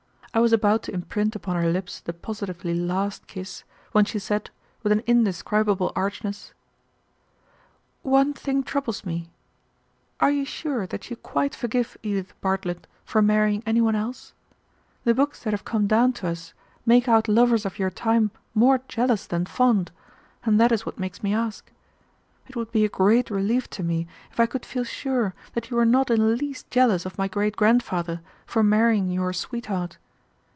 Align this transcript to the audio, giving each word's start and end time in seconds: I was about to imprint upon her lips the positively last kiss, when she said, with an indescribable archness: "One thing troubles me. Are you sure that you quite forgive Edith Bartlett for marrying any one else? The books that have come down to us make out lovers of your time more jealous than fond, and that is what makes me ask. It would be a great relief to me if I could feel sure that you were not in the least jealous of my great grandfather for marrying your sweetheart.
I 0.33 0.39
was 0.39 0.53
about 0.53 0.83
to 0.83 0.93
imprint 0.93 1.35
upon 1.35 1.57
her 1.57 1.69
lips 1.69 1.99
the 1.99 2.13
positively 2.13 2.73
last 2.73 3.27
kiss, 3.27 3.65
when 3.91 4.05
she 4.05 4.17
said, 4.17 4.49
with 4.81 4.93
an 4.93 5.03
indescribable 5.05 5.91
archness: 5.93 6.53
"One 8.01 8.31
thing 8.31 8.63
troubles 8.63 9.03
me. 9.05 9.29
Are 10.21 10.31
you 10.31 10.45
sure 10.45 10.87
that 10.87 11.09
you 11.09 11.17
quite 11.17 11.53
forgive 11.53 11.97
Edith 12.01 12.33
Bartlett 12.39 12.87
for 13.03 13.21
marrying 13.21 13.61
any 13.65 13.81
one 13.81 13.93
else? 13.93 14.33
The 15.03 15.13
books 15.13 15.43
that 15.43 15.51
have 15.51 15.65
come 15.65 15.85
down 15.85 16.13
to 16.23 16.29
us 16.29 16.53
make 16.85 17.09
out 17.09 17.27
lovers 17.27 17.65
of 17.65 17.77
your 17.77 17.91
time 17.91 18.31
more 18.53 18.79
jealous 18.87 19.27
than 19.27 19.45
fond, 19.45 19.91
and 20.45 20.57
that 20.61 20.71
is 20.71 20.85
what 20.85 20.97
makes 20.97 21.21
me 21.21 21.33
ask. 21.33 21.69
It 22.47 22.55
would 22.55 22.71
be 22.71 22.85
a 22.85 22.95
great 23.03 23.29
relief 23.29 23.69
to 23.71 23.83
me 23.83 24.07
if 24.31 24.39
I 24.39 24.45
could 24.45 24.65
feel 24.65 24.85
sure 24.85 25.35
that 25.55 25.69
you 25.69 25.75
were 25.75 25.83
not 25.83 26.09
in 26.09 26.19
the 26.21 26.35
least 26.37 26.71
jealous 26.71 27.05
of 27.05 27.17
my 27.17 27.27
great 27.27 27.57
grandfather 27.57 28.21
for 28.45 28.63
marrying 28.63 29.11
your 29.11 29.33
sweetheart. 29.33 29.97